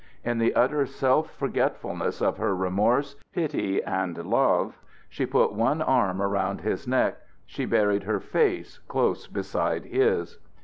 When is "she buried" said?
7.45-8.05